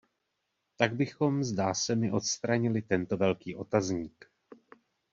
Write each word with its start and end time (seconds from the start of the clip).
Tak 0.77 0.95
bychom, 0.95 1.43
zdá 1.43 1.73
se 1.73 1.95
mi, 1.95 2.11
odstranili 2.11 2.81
tento 2.81 3.17
velký 3.17 3.55
otazník. 3.55 4.25